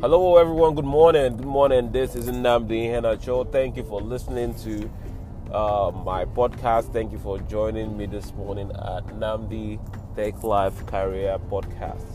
[0.00, 0.74] Hello, everyone.
[0.76, 1.36] Good morning.
[1.36, 1.92] Good morning.
[1.92, 3.52] This is Nnamdi Iheanacho.
[3.52, 4.90] Thank you for listening to
[5.54, 6.90] uh, my podcast.
[6.90, 9.78] Thank you for joining me this morning at Nnamdi
[10.16, 12.06] Tech Life Career Podcast.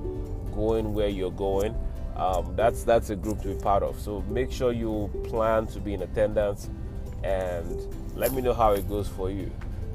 [0.53, 1.75] going where you're going.
[2.19, 3.99] Um, that's that's a group to be part of.
[3.99, 6.69] So make sure you plan to be in attendance,
[7.23, 9.51] and let me know how it goes for you.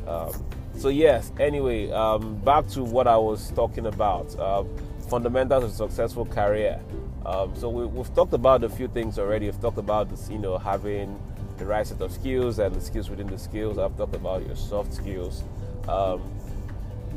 [0.06, 0.32] Um,
[0.76, 1.30] so yes.
[1.38, 4.34] Anyway, um, back to what I was talking about.
[4.38, 4.64] Uh,
[5.08, 6.80] fundamentals of successful career.
[7.26, 9.46] Um, so we, have talked about a few things already.
[9.46, 11.20] We've talked about this, you know, having
[11.58, 13.78] the right set of skills and the skills within the skills.
[13.78, 15.42] I've talked about your soft skills.
[15.88, 16.22] Um,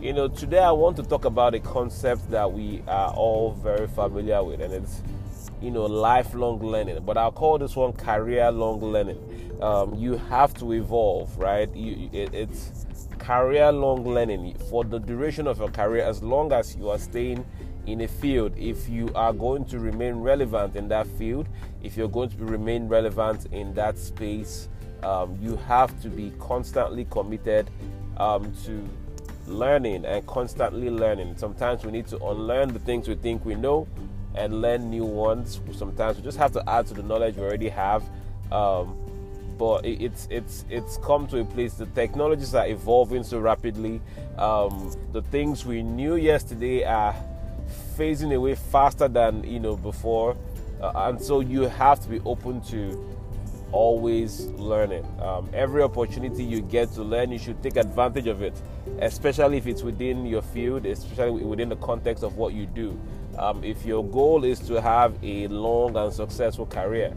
[0.02, 3.88] you know, today I want to talk about a concept that we are all very
[3.88, 5.02] familiar with, and it's
[5.60, 7.00] you know lifelong learning.
[7.04, 9.20] But I'll call this one career long learning.
[9.62, 11.74] Um, you have to evolve, right?
[11.76, 16.76] You, it, it's career long learning for the duration of your career, as long as
[16.76, 17.44] you are staying
[17.88, 18.54] in a field.
[18.56, 21.48] If you are going to remain relevant in that field,
[21.82, 24.70] if you're going to remain relevant in that space,
[25.02, 27.72] um, you have to be constantly committed
[28.18, 28.88] um, to
[29.48, 31.38] learning and constantly learning.
[31.38, 33.88] Sometimes we need to unlearn the things we think we know
[34.36, 35.60] and learn new ones.
[35.74, 38.04] Sometimes we just have to add to the knowledge we already have.
[38.52, 38.96] Um,
[39.58, 41.74] but it's it's it's come to a place.
[41.74, 44.02] The technologies are evolving so rapidly.
[44.38, 47.16] Um, the things we knew yesterday are
[47.98, 50.38] phasing away faster than you know before,
[50.82, 53.18] uh, and so you have to be open to
[53.72, 55.06] always learning.
[55.22, 58.54] Um, every opportunity you get to learn, you should take advantage of it,
[59.00, 63.00] especially if it's within your field, especially within the context of what you do.
[63.38, 67.14] Um, if your goal is to have a long and successful career,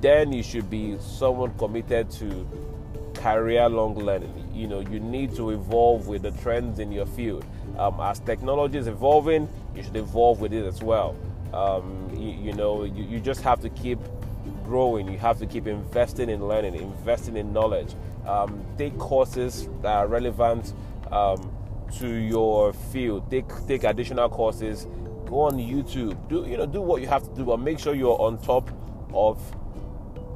[0.00, 2.46] then you should be someone committed to
[3.14, 4.50] career long learning.
[4.52, 7.44] You know, you need to evolve with the trends in your field.
[7.78, 11.16] Um, as technology is evolving, you should evolve with it as well.
[11.52, 13.98] Um, you, you, know, you, you just have to keep
[14.64, 17.94] growing, you have to keep investing in learning, investing in knowledge.
[18.26, 20.72] Um, take courses that are relevant
[21.14, 21.50] um,
[21.98, 23.30] to your field.
[23.30, 24.86] Take take additional courses.
[25.26, 26.16] Go on YouTube.
[26.28, 28.70] Do you know do what you have to do, but make sure you're on top
[29.12, 29.38] of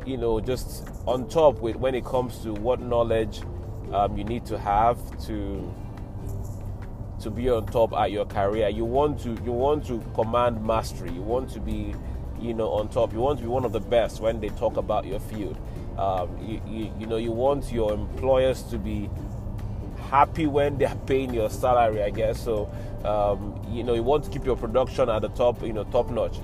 [0.06, 3.40] you know just on top with when it comes to what knowledge
[3.92, 5.75] um, you need to have to
[7.20, 8.69] to be on top at your career.
[8.69, 11.10] You want to you want to command mastery.
[11.10, 11.94] You want to be
[12.40, 13.12] you know on top.
[13.12, 15.58] You want to be one of the best when they talk about your field.
[15.98, 19.10] Um, you, you, you know you want your employers to be
[20.10, 22.02] happy when they're paying your salary.
[22.02, 22.70] I guess so.
[23.05, 25.62] Um, you know you want to keep your production at the top.
[25.62, 26.38] You know top notch.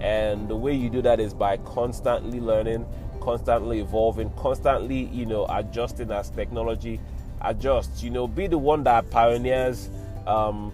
[0.00, 2.86] And the way you do that is by constantly learning,
[3.20, 7.00] constantly evolving, constantly you know adjusting as technology
[7.42, 8.02] adjusts.
[8.02, 9.90] You know be the one that pioneers.
[10.26, 10.72] Um,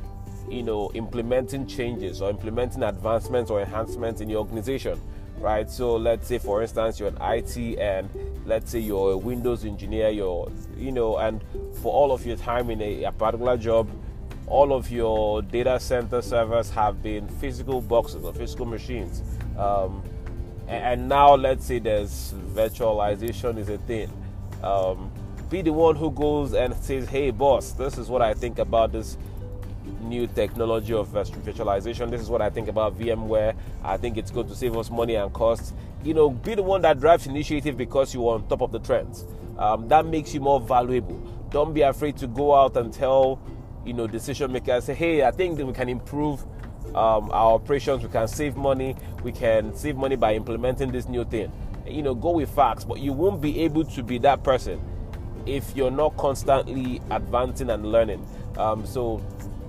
[0.48, 5.00] you know, implementing changes or implementing advancements or enhancements in your organization.
[5.38, 5.70] Right?
[5.70, 8.08] So let's say, for instance, you're an IT and
[8.44, 11.42] let's say you're a Windows engineer, you're, you know, and
[11.82, 13.88] for all of your time in a, a particular job,
[14.46, 19.22] all of your data center servers have been physical boxes or physical machines.
[19.58, 20.02] Um,
[20.68, 24.10] and, and, now let's say there's virtualization is a thing.
[24.62, 25.10] Um,
[25.50, 28.92] be the one who goes and says, "Hey, boss, this is what I think about
[28.92, 29.16] this
[30.02, 32.10] new technology of virtualization.
[32.10, 33.54] This is what I think about VMware.
[33.82, 35.72] I think it's going to save us money and costs.
[36.02, 39.24] You know, be the one that drives initiative because you're on top of the trends.
[39.58, 41.16] Um, that makes you more valuable.
[41.50, 43.40] Don't be afraid to go out and tell,
[43.84, 46.42] you know, decision makers, say, hey, I think that we can improve
[46.94, 48.02] um, our operations.
[48.02, 48.96] We can save money.
[49.22, 51.50] We can save money by implementing this new thing.
[51.86, 54.80] You know, go with facts, but you won't be able to be that person
[55.46, 58.26] if you're not constantly advancing and learning.
[58.58, 59.22] Um, so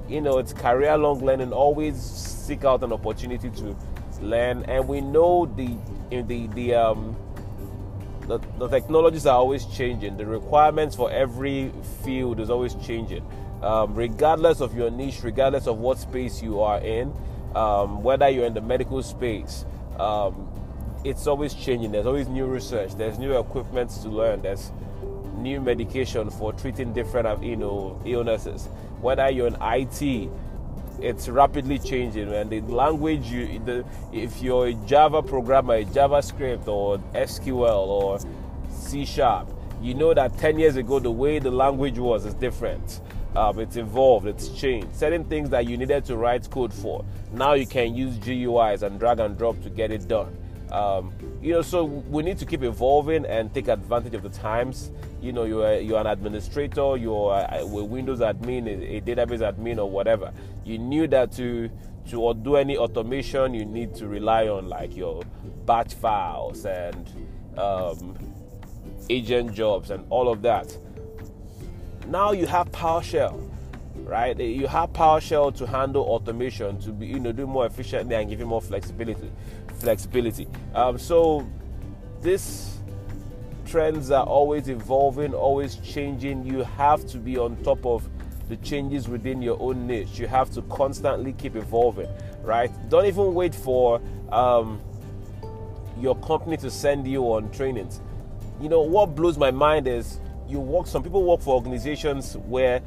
[0.09, 1.53] you know, it's career long learning.
[1.53, 3.75] Always seek out an opportunity to
[4.21, 5.77] learn, and we know the
[6.09, 7.15] the the um
[8.27, 10.17] the, the technologies are always changing.
[10.17, 11.71] The requirements for every
[12.03, 13.25] field is always changing,
[13.61, 17.13] um, regardless of your niche, regardless of what space you are in,
[17.55, 19.65] um, whether you're in the medical space.
[19.99, 20.49] Um,
[21.03, 21.91] it's always changing.
[21.91, 22.95] There's always new research.
[22.95, 24.41] There's new equipment to learn.
[24.41, 24.71] There's
[25.37, 28.65] new medication for treating different you know illnesses.
[29.01, 30.29] Whether you're in IT,
[30.99, 36.67] it's rapidly changing and the language you the, if you're a java programmer a javascript
[36.67, 38.19] or sql or
[38.71, 39.47] c sharp
[39.79, 43.01] you know that 10 years ago the way the language was is different.
[43.35, 44.95] Um, it's evolved it's changed.
[44.95, 48.99] Certain things that you needed to write code for now you can use guis and
[48.99, 50.35] drag and drop to get it done
[50.71, 54.91] um, you know, so we need to keep evolving and take advantage of the times.
[55.21, 59.77] You know, you're you're an administrator, you're a, a Windows admin, a, a, database admin,
[59.77, 60.33] or whatever.
[60.65, 61.69] You knew that to
[62.09, 65.23] to do any automation, you need to rely on like your
[65.65, 67.09] batch files and
[67.57, 68.17] um,
[69.09, 70.77] agent jobs and all of that.
[72.07, 73.56] Now you have PowerShell
[74.05, 74.37] right?
[74.39, 78.39] You have PowerShell to handle automation to be, you know, do more efficiently and give
[78.39, 79.31] you more flexibility
[79.79, 80.47] flexibility.
[80.73, 81.47] Um, so
[82.21, 82.77] these
[83.65, 86.45] trends are always evolving, always changing.
[86.45, 88.07] You have to be on top of
[88.49, 90.19] the changes within your own niche.
[90.19, 92.09] You have to constantly keep evolving,
[92.43, 92.71] right?
[92.89, 94.01] Don't even wait for
[94.31, 94.81] um,
[95.99, 98.01] your company to send you on trainings.
[98.61, 100.87] You know what blows my mind is you work.
[100.87, 102.81] Some people work for organizations where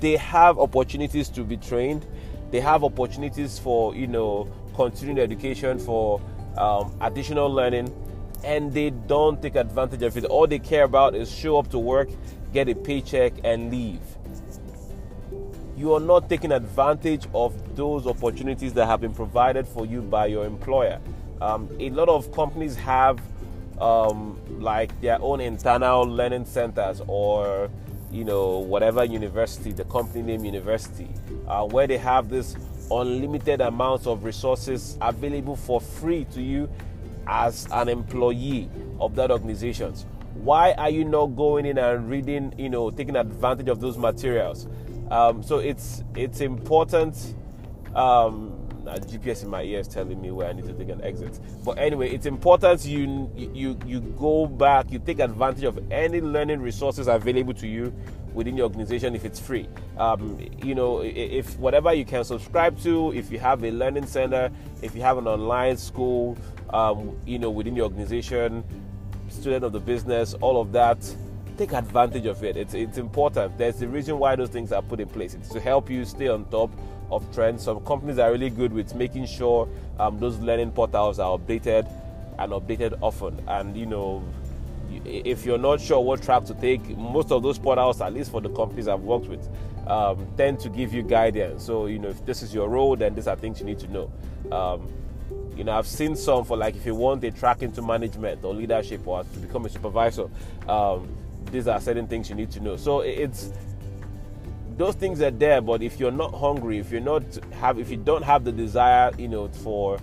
[0.00, 2.06] they have opportunities to be trained.
[2.50, 6.20] They have opportunities for you know continuing education for
[6.56, 7.92] um, additional learning,
[8.44, 10.24] and they don't take advantage of it.
[10.24, 12.08] All they care about is show up to work,
[12.52, 14.00] get a paycheck, and leave.
[15.76, 20.26] You are not taking advantage of those opportunities that have been provided for you by
[20.26, 21.00] your employer.
[21.42, 23.20] Um, a lot of companies have
[23.78, 27.68] um, like their own internal learning centers or
[28.10, 31.08] you know whatever university the company name university
[31.48, 32.56] uh, where they have this
[32.90, 36.68] unlimited amounts of resources available for free to you
[37.26, 38.70] as an employee
[39.00, 39.92] of that organization.
[40.34, 44.68] Why are you not going in and reading, you know, taking advantage of those materials?
[45.10, 47.34] Um, so it's it's important.
[47.94, 51.38] Um, GPS in my ear is telling me where I need to take an exit.
[51.64, 56.60] But anyway, it's important you you you go back, you take advantage of any learning
[56.60, 57.92] resources available to you
[58.32, 59.68] within your organization if it's free.
[59.98, 64.50] Um, you know, if whatever you can subscribe to, if you have a learning center,
[64.82, 66.36] if you have an online school,
[66.70, 68.62] um, you know, within your organization,
[69.28, 70.98] student of the business, all of that,
[71.56, 72.56] take advantage of it.
[72.56, 73.56] It's, it's important.
[73.58, 75.34] There's the reason why those things are put in place.
[75.34, 76.70] It's to help you stay on top
[77.10, 77.64] of trends.
[77.64, 81.90] Some companies are really good with making sure um, those learning portals are updated
[82.38, 83.40] and updated often.
[83.48, 84.22] And, you know,
[85.04, 88.40] if you're not sure what track to take, most of those portals, at least for
[88.40, 89.48] the companies I've worked with,
[89.86, 91.64] um, tend to give you guidance.
[91.64, 93.88] So, you know, if this is your road, then these are things you need to
[93.88, 94.12] know.
[94.52, 94.92] Um,
[95.56, 98.52] you know, I've seen some for like if you want a track into management or
[98.52, 100.28] leadership or to become a supervisor,
[100.68, 101.08] um,
[101.50, 102.76] these are certain things you need to know.
[102.76, 103.52] So it's
[104.76, 107.22] those things are there, but if you're not hungry, if you're not
[107.52, 109.98] have, if you don't have the desire, you know, for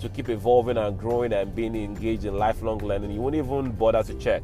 [0.00, 4.02] to keep evolving and growing and being engaged in lifelong learning, you won't even bother
[4.02, 4.42] to check.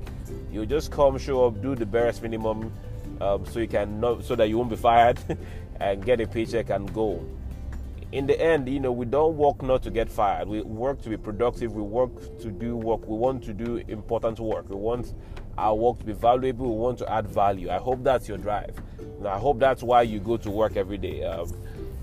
[0.53, 2.73] You just come, show up, do the barest minimum,
[3.21, 5.19] um, so you can not, so that you won't be fired,
[5.81, 7.25] and get a paycheck and go.
[8.13, 10.47] In the end, you know, we don't work not to get fired.
[10.47, 11.73] We work to be productive.
[11.73, 13.09] We work to do work.
[13.09, 14.69] We want to do important work.
[14.69, 15.15] We want
[15.57, 16.75] our work to be valuable.
[16.75, 17.71] We want to add value.
[17.71, 18.77] I hope that's your drive.
[19.27, 21.25] I hope that's why you go to work every day.
[21.25, 21.51] Um,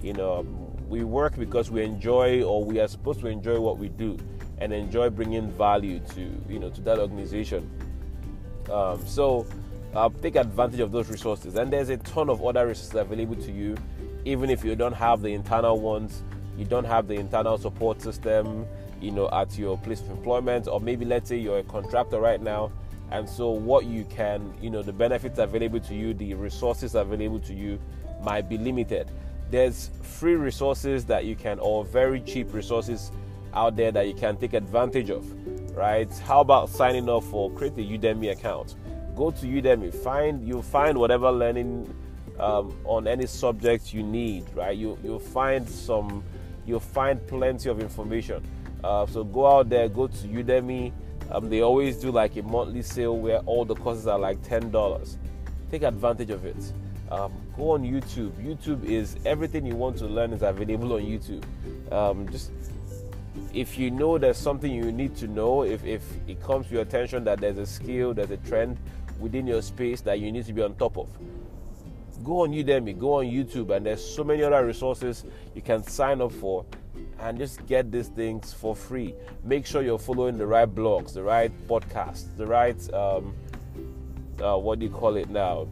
[0.01, 0.45] you know,
[0.87, 4.17] we work because we enjoy or we are supposed to enjoy what we do
[4.59, 7.69] and enjoy bringing value to you know to that organization.
[8.71, 9.45] Um, so
[9.93, 13.51] uh, take advantage of those resources, and there's a ton of other resources available to
[13.51, 13.75] you,
[14.25, 16.23] even if you don't have the internal ones.
[16.57, 18.67] You don't have the internal support system,
[18.99, 22.41] you know, at your place of employment, or maybe let's say you're a contractor right
[22.41, 22.71] now
[23.11, 27.39] and so what you can you know the benefits available to you the resources available
[27.39, 27.79] to you
[28.23, 29.09] might be limited.
[29.49, 33.11] There's free resources that you can or very cheap resources
[33.53, 35.25] out there that you can take advantage of
[35.75, 36.11] right?
[36.19, 38.75] How about signing up for create a udemy account?
[39.15, 41.93] Go to udemy find you'll find whatever learning
[42.39, 44.77] um, on any subject you need right?
[44.77, 46.23] You, you'll find some
[46.65, 48.41] you'll find plenty of information.
[48.83, 50.93] Uh, so go out there go to udemy
[51.31, 55.17] um, they always do like a monthly sale where all the courses are like $10.
[55.69, 56.73] Take advantage of it.
[57.09, 58.31] Um, go on YouTube.
[58.33, 61.43] YouTube is everything you want to learn is available on YouTube.
[61.91, 62.51] Um, just
[63.53, 66.81] if you know there's something you need to know, if, if it comes to your
[66.83, 68.77] attention that there's a skill, there's a trend
[69.19, 71.09] within your space that you need to be on top of,
[72.23, 76.21] go on Udemy, go on YouTube, and there's so many other resources you can sign
[76.21, 76.65] up for
[77.21, 79.13] and just get these things for free.
[79.43, 83.33] Make sure you're following the right blogs, the right podcasts, the right um,
[84.41, 85.67] uh, what do you call it now?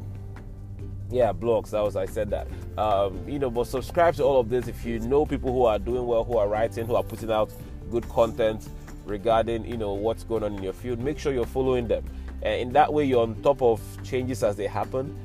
[1.10, 1.72] Yeah, blogs.
[1.72, 2.48] That was I said that.
[2.78, 5.80] Um, you know, but subscribe to all of this if you know people who are
[5.80, 7.52] doing well, who are writing, who are putting out
[7.90, 8.70] good content
[9.06, 11.00] regarding you know what's going on in your field.
[11.00, 12.06] Make sure you're following them,
[12.44, 15.18] and in that way you're on top of changes as they happen.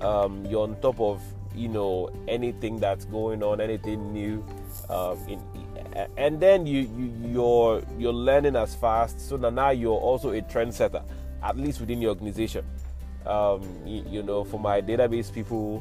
[0.00, 1.20] Um, you're on top of
[1.56, 4.44] you know anything that's going on, anything new.
[4.88, 5.42] Um, in,
[6.16, 9.20] and then you, you you're you're learning as fast.
[9.20, 11.02] So now you're also a trendsetter
[11.42, 12.64] at least within your organization.
[13.26, 15.80] Um, you, you, know for my database people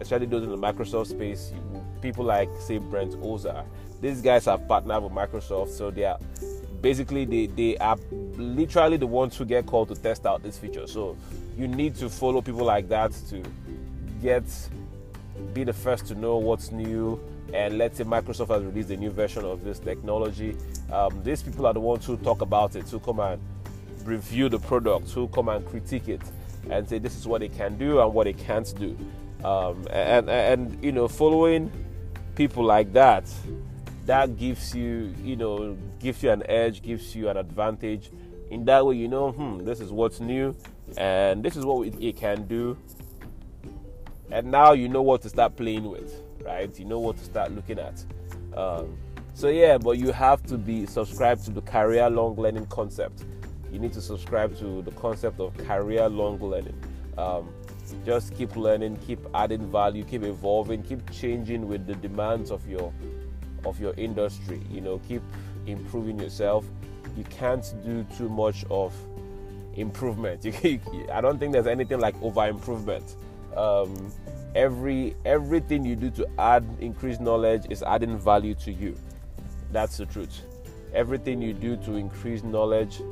[0.00, 1.52] especially those in the microsoft space
[2.00, 3.64] people like say Brent Ozar
[4.00, 5.70] these guys have partnered with microsoft.
[5.70, 6.18] So they are
[6.80, 7.96] basically they, they are
[8.36, 10.86] literally the ones who get called to test out this feature.
[10.86, 11.16] So
[11.56, 13.42] you need to follow people like that to
[14.22, 14.44] get
[15.52, 17.20] be the first to know what's new
[17.52, 20.56] and let's say Microsoft has released a new version of this technology,
[20.92, 23.40] um, these people are the ones who talk about it, who come and
[24.04, 26.20] review the product, who come and critique it,
[26.70, 28.96] and say this is what it can do and what it can't do.
[29.44, 31.70] Um, and, and, you know, following
[32.34, 33.30] people like that,
[34.06, 38.10] that gives you, you know, gives you an edge, gives you an advantage.
[38.50, 40.56] In that way, you know, hmm, this is what's new,
[40.96, 42.76] and this is what it can do.
[44.30, 46.78] And now you know what to start playing with right?
[46.78, 48.02] You know what to start looking at.
[48.56, 48.96] Um,
[49.34, 53.24] so yeah, but you have to be subscribed to the career long learning concept.
[53.70, 56.80] You need to subscribe to the concept of career long learning.
[57.18, 57.52] Um,
[58.04, 62.92] just keep learning, keep adding value, keep evolving, keep changing with the demands of your
[63.64, 64.60] of your industry.
[64.70, 65.22] You know, keep
[65.66, 66.64] improving yourself.
[67.16, 68.94] You can't do too much of
[69.74, 70.46] improvement.
[71.12, 73.16] I don't think there's anything like over improvement.
[73.56, 74.12] Um,
[74.56, 78.96] every everything you do to add increased knowledge is adding value to you.
[79.70, 80.40] That's the truth.
[80.94, 83.02] Everything you do to increase knowledge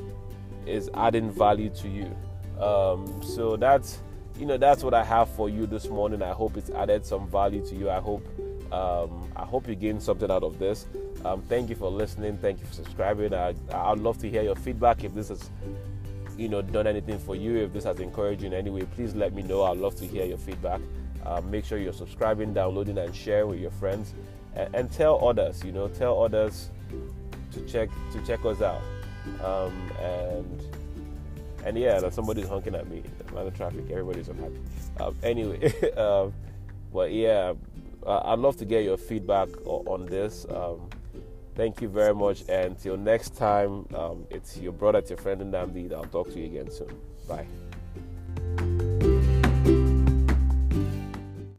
[0.67, 2.17] is adding value to you.
[2.61, 4.01] Um, so that's
[4.39, 6.23] you know that's what i have for you this morning.
[6.23, 7.91] I hope it's added some value to you.
[7.91, 8.27] I hope
[8.73, 10.87] um, i hope you gained something out of this.
[11.25, 12.39] Um, thank you for listening.
[12.39, 13.35] Thank you for subscribing.
[13.35, 15.51] I, i'd love to hear your feedback if this has
[16.39, 18.83] you know done anything for you if this has encouraged you in any way.
[18.97, 19.65] Please let me know.
[19.65, 20.81] I'd love to hear your feedback
[21.27, 24.15] uh, make sure you're subscribing, downloading, and share with your friends,
[24.55, 25.63] and, and, tell others.
[25.65, 26.71] You know, tell others
[27.53, 28.83] to check to check us out.
[29.43, 30.63] Um, and
[31.65, 33.03] and yeah, that somebody's honking at me.
[33.31, 33.91] A lot of traffic.
[33.91, 34.61] Everybody's unhappy.
[35.01, 36.33] Um, anyway, um,
[36.93, 37.55] but yeah,
[38.07, 40.47] I'd love to get your feedback on this.
[40.51, 40.89] Um,
[41.55, 42.45] thank you very much.
[42.49, 45.93] And till next time, um, it's your brother, it's your friend, and Nnamdi.
[45.93, 46.95] I'll talk to you again soon.
[47.27, 47.47] Bye.